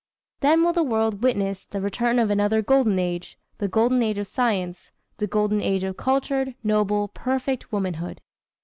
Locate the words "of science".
4.17-4.89